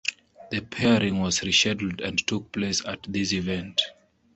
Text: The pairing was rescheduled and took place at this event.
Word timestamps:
The 0.49 0.61
pairing 0.61 1.19
was 1.19 1.41
rescheduled 1.41 2.03
and 2.03 2.17
took 2.25 2.51
place 2.51 2.83
at 2.83 3.01
this 3.07 3.33
event. 3.33 3.79